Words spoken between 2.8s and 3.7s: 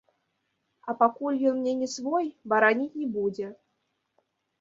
не будзе.